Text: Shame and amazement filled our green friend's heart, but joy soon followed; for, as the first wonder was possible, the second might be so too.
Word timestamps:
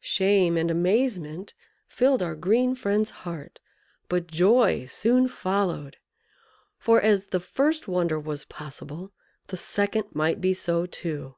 Shame 0.00 0.56
and 0.56 0.70
amazement 0.70 1.52
filled 1.86 2.22
our 2.22 2.34
green 2.34 2.74
friend's 2.74 3.10
heart, 3.10 3.58
but 4.08 4.26
joy 4.26 4.86
soon 4.86 5.28
followed; 5.28 5.98
for, 6.78 6.98
as 6.98 7.26
the 7.26 7.40
first 7.40 7.86
wonder 7.86 8.18
was 8.18 8.46
possible, 8.46 9.12
the 9.48 9.58
second 9.58 10.14
might 10.14 10.40
be 10.40 10.54
so 10.54 10.86
too. 10.86 11.36